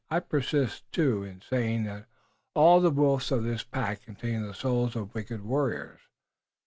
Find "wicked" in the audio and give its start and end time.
5.13-5.43